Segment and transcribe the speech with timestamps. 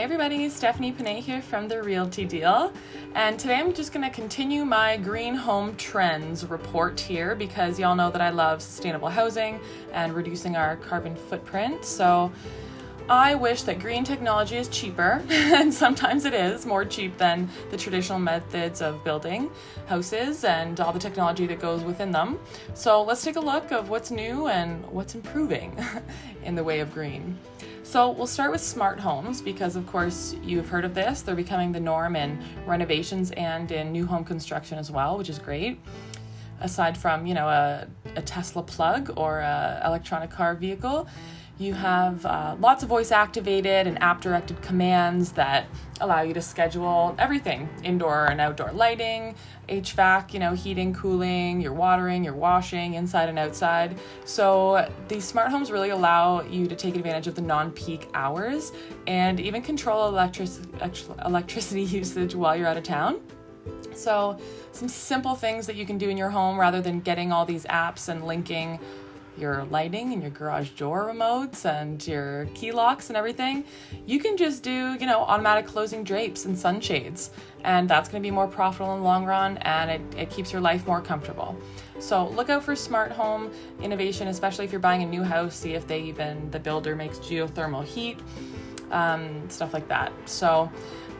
[0.00, 2.72] Hey everybody, Stephanie Panay here from The Realty Deal.
[3.14, 7.94] And today I'm just going to continue my green home trends report here because y'all
[7.94, 9.60] know that I love sustainable housing
[9.92, 11.84] and reducing our carbon footprint.
[11.84, 12.32] So
[13.10, 17.76] I wish that green technology is cheaper, and sometimes it is more cheap than the
[17.76, 19.50] traditional methods of building
[19.86, 22.38] houses and all the technology that goes within them.
[22.72, 25.76] So let's take a look of what's new and what's improving
[26.44, 27.36] in the way of green.
[27.90, 31.22] So we'll start with smart homes because, of course, you've heard of this.
[31.22, 35.40] They're becoming the norm in renovations and in new home construction as well, which is
[35.40, 35.80] great.
[36.60, 41.08] Aside from, you know, a, a Tesla plug or an electronic car vehicle,
[41.60, 45.66] you have uh, lots of voice activated and app directed commands that
[46.00, 49.34] allow you to schedule everything indoor and outdoor lighting,
[49.68, 53.98] HVAC, you know, heating, cooling, your watering, your washing, inside and outside.
[54.24, 58.72] So these smart homes really allow you to take advantage of the non peak hours
[59.06, 60.48] and even control electric-
[61.26, 63.20] electricity usage while you're out of town.
[63.94, 64.38] So,
[64.72, 67.66] some simple things that you can do in your home rather than getting all these
[67.66, 68.78] apps and linking
[69.40, 73.64] your lighting and your garage door remotes and your key locks and everything,
[74.06, 77.30] you can just do, you know, automatic closing drapes and sunshades.
[77.64, 80.52] And that's going to be more profitable in the long run and it, it keeps
[80.52, 81.56] your life more comfortable.
[81.98, 83.50] So look out for smart home
[83.82, 85.54] innovation, especially if you're buying a new house.
[85.54, 88.18] See if they even, the builder makes geothermal heat,
[88.90, 90.12] um, stuff like that.
[90.28, 90.70] So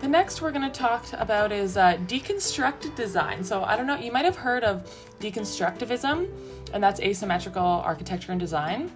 [0.00, 3.44] the next we're going to talk about is uh, deconstructed design.
[3.44, 6.26] So I don't know, you might have heard of deconstructivism,
[6.72, 8.90] and that's asymmetrical architecture and design.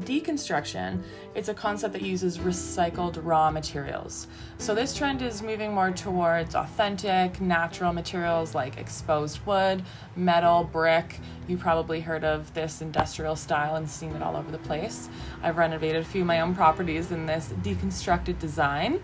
[0.00, 1.02] Deconstruction,
[1.36, 4.26] it's a concept that uses recycled raw materials.
[4.58, 9.84] So this trend is moving more towards authentic, natural materials like exposed wood,
[10.16, 11.20] metal, brick.
[11.46, 15.08] You probably heard of this industrial style and seen it all over the place.
[15.42, 19.00] I've renovated a few of my own properties in this deconstructed design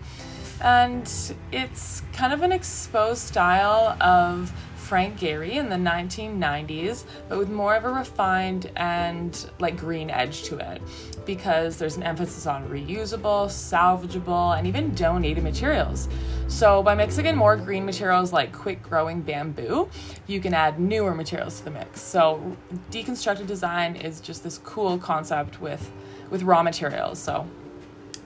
[0.61, 4.53] and it's kind of an exposed style of
[4.89, 10.41] Frank Gehry in the 1990s, but with more of a refined and like green edge
[10.45, 10.81] to it
[11.27, 16.09] because there's an emphasis on reusable, salvageable, and even donated materials.
[16.47, 19.87] So, by mixing in more green materials like quick growing bamboo,
[20.25, 22.01] you can add newer materials to the mix.
[22.01, 22.57] So,
[22.89, 25.91] deconstructed design is just this cool concept with,
[26.31, 27.19] with raw materials.
[27.19, 27.47] So,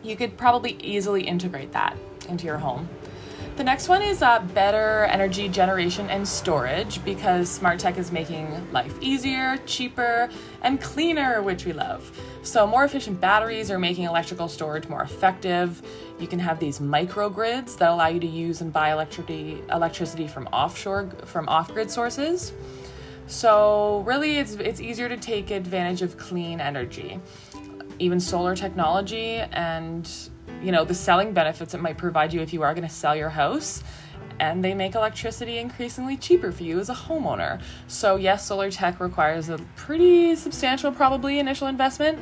[0.03, 1.97] you could probably easily integrate that
[2.29, 2.89] into your home.
[3.55, 8.71] The next one is uh, better energy generation and storage because smart tech is making
[8.71, 10.27] life easier, cheaper,
[10.63, 12.11] and cleaner, which we love.
[12.41, 15.83] So, more efficient batteries are making electrical storage more effective.
[16.19, 20.47] You can have these microgrids that allow you to use and buy electricity electricity from
[20.47, 22.53] offshore from off-grid sources.
[23.27, 27.19] So, really, it's it's easier to take advantage of clean energy,
[27.99, 30.09] even solar technology and
[30.61, 33.15] you know the selling benefits it might provide you if you are going to sell
[33.15, 33.83] your house
[34.39, 37.61] and they make electricity increasingly cheaper for you as a homeowner.
[37.87, 42.19] So, yes, solar tech requires a pretty substantial, probably, initial investment,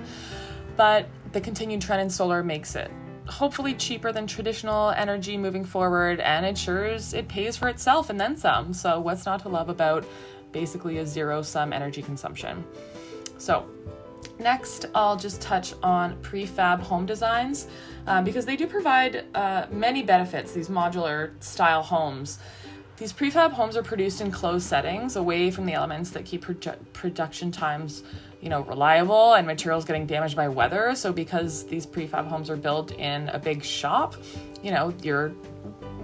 [0.75, 2.91] but the continued trend in solar makes it
[3.27, 8.35] hopefully cheaper than traditional energy moving forward and ensures it pays for itself and then
[8.35, 8.73] some.
[8.73, 10.05] So, what's not to love about
[10.51, 12.63] basically a zero sum energy consumption?
[13.37, 13.67] So,
[14.41, 17.67] Next, I'll just touch on prefab home designs
[18.07, 22.39] um, because they do provide uh, many benefits, these modular style homes.
[22.97, 26.77] These prefab homes are produced in closed settings away from the elements that keep produ-
[26.91, 28.01] production times
[28.41, 32.57] you know reliable and materials getting damaged by weather so because these prefab homes are
[32.57, 34.15] built in a big shop
[34.63, 35.31] you know your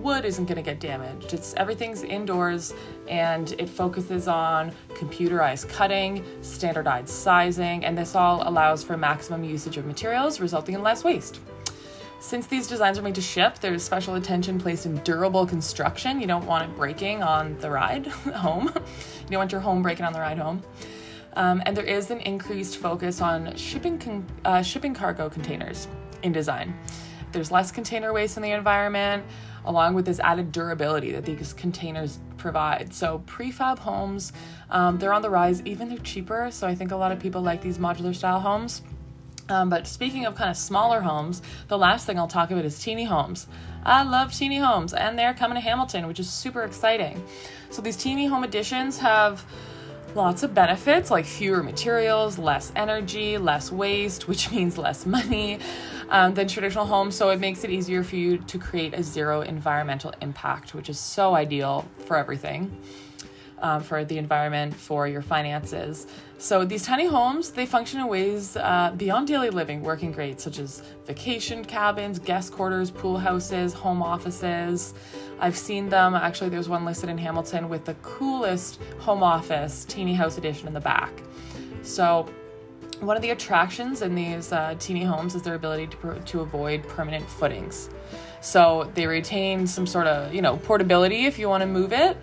[0.07, 1.33] wood isn't going to get damaged.
[1.33, 2.73] It's everything's indoors
[3.09, 9.75] and it focuses on computerized cutting, standardized sizing, and this all allows for maximum usage
[9.75, 11.41] of materials, resulting in less waste.
[12.21, 16.21] Since these designs are made to ship, there's special attention placed in durable construction.
[16.21, 18.07] You don't want it breaking on the ride
[18.43, 18.67] home.
[18.67, 20.63] you don't want your home breaking on the ride home.
[21.33, 25.89] Um, and there is an increased focus on shipping con- uh, shipping cargo containers
[26.23, 26.73] in design.
[27.31, 29.25] There's less container waste in the environment,
[29.65, 32.93] along with this added durability that these containers provide.
[32.93, 34.31] So prefab homes,
[34.69, 35.61] um, they're on the rise.
[35.63, 38.81] Even they're cheaper, so I think a lot of people like these modular style homes.
[39.49, 42.79] Um, but speaking of kind of smaller homes, the last thing I'll talk about is
[42.79, 43.47] teeny homes.
[43.83, 47.23] I love teeny homes, and they're coming to Hamilton, which is super exciting.
[47.69, 49.45] So these teeny home additions have
[50.17, 55.59] lots of benefits like fewer materials, less energy, less waste, which means less money
[56.09, 57.15] um, than traditional homes.
[57.15, 60.99] So it makes it easier for you to create a zero environmental impact, which is
[60.99, 62.75] so ideal for everything.
[63.59, 66.07] Um, for the environment, for your finances.
[66.37, 70.59] So these tiny homes, they function in ways uh, beyond daily living, working great, such
[70.59, 74.93] as vacation cabins, guest quarters, pool houses, home offices.
[75.39, 76.13] I've seen them.
[76.13, 80.73] Actually, there's one listed in Hamilton with the coolest home office, teeny house edition in
[80.73, 81.11] the back.
[81.81, 82.27] So
[82.99, 86.87] one of the attractions in these uh, teeny homes is their ability to, to avoid
[86.87, 87.89] permanent footings.
[88.41, 92.17] So they retain some sort of, you know, portability if you want to move it.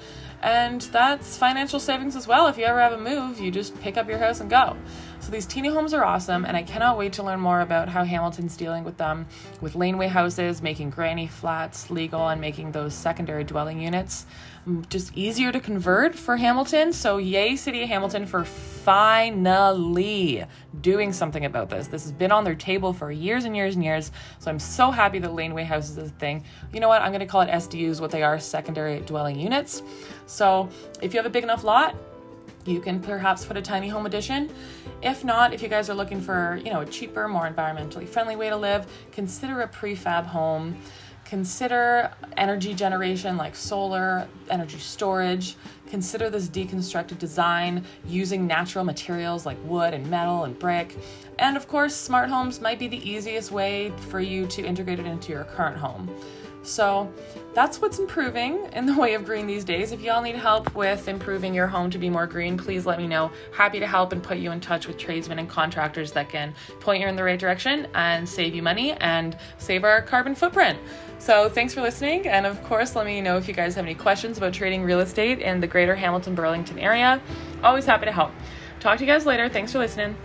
[0.45, 2.49] And that's financial savings as well.
[2.49, 4.77] If you ever have a move, you just pick up your house and go.
[5.25, 8.05] So these teeny homes are awesome, and I cannot wait to learn more about how
[8.05, 9.25] Hamilton's dealing with them,
[9.63, 14.27] with laneway houses, making granny flats legal, and making those secondary dwelling units
[14.69, 16.93] mm, just easier to convert for Hamilton.
[16.93, 20.45] So yay, City of Hamilton for finally
[20.83, 21.87] doing something about this.
[21.87, 24.13] This has been on their table for years and years and years.
[24.41, 26.45] So I'm so happy that laneway houses is a thing.
[26.71, 27.01] You know what?
[27.01, 29.83] I'm going to call it SDUs, what they are, secondary dwelling units.
[30.27, 30.69] So
[31.01, 31.97] if you have a big enough lot,
[32.65, 34.51] you can perhaps put a tiny home addition.
[35.03, 38.37] If not, if you guys are looking for, you know, a cheaper, more environmentally friendly
[38.37, 40.77] way to live, consider a prefab home.
[41.25, 45.57] Consider energy generation like solar, energy storage.
[45.89, 50.97] Consider this deconstructed design using natural materials like wood and metal and brick.
[51.39, 55.07] And of course, smart homes might be the easiest way for you to integrate it
[55.07, 56.15] into your current home.
[56.65, 57.13] So
[57.53, 59.93] that's what's improving in the way of green these days.
[59.93, 63.07] If y'all need help with improving your home to be more green, please let me
[63.07, 63.31] know.
[63.53, 67.03] Happy to help and put you in touch with tradesmen and contractors that can point
[67.03, 70.79] you in the right direction and save you money and save our carbon footprint.
[71.19, 72.27] So thanks for listening.
[72.27, 75.01] And of course, let me know if you guys have any questions about trading real
[75.01, 77.21] estate in the greater Hamilton Burlington area.
[77.63, 78.33] Always happy to help.
[78.81, 79.49] Talk to you guys later.
[79.49, 80.17] Thanks for listening.